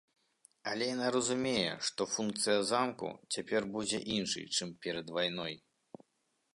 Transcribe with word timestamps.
Але 0.69 0.85
яна 0.95 1.11
разумее, 1.15 1.67
што 1.89 2.01
функцыя 2.15 2.57
замку 2.71 3.13
цяпер 3.37 3.71
будзе 3.77 3.99
іншай, 4.17 4.45
чым 4.57 4.69
перад 4.87 5.07
вайной. 5.19 5.55